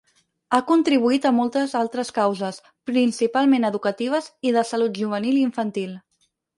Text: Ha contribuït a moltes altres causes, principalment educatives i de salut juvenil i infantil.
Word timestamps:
Ha 0.53 0.59
contribuït 0.69 1.27
a 1.31 1.31
moltes 1.39 1.75
altres 1.81 2.11
causes, 2.17 2.59
principalment 2.93 3.71
educatives 3.73 4.33
i 4.53 4.59
de 4.61 4.69
salut 4.75 5.01
juvenil 5.05 5.41
i 5.43 5.49
infantil. 5.51 5.99